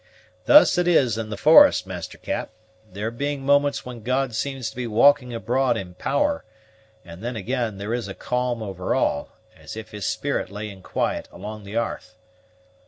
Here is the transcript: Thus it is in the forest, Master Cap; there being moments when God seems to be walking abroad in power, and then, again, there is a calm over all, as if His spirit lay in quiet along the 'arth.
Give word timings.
Thus 0.45 0.79
it 0.79 0.87
is 0.87 1.15
in 1.19 1.29
the 1.29 1.37
forest, 1.37 1.85
Master 1.85 2.17
Cap; 2.17 2.49
there 2.91 3.11
being 3.11 3.41
moments 3.45 3.85
when 3.85 4.01
God 4.01 4.33
seems 4.33 4.67
to 4.71 4.75
be 4.75 4.87
walking 4.87 5.31
abroad 5.31 5.77
in 5.77 5.93
power, 5.93 6.43
and 7.05 7.21
then, 7.23 7.35
again, 7.35 7.77
there 7.77 7.93
is 7.93 8.07
a 8.07 8.15
calm 8.15 8.63
over 8.63 8.95
all, 8.95 9.37
as 9.55 9.77
if 9.77 9.91
His 9.91 10.07
spirit 10.07 10.49
lay 10.49 10.71
in 10.71 10.81
quiet 10.81 11.29
along 11.31 11.65
the 11.65 11.75
'arth. 11.75 12.15